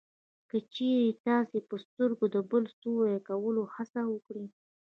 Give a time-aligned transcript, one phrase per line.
[0.49, 4.45] که چېرې تاسې په سترګو د بل د سوري کولو هڅه وکړئ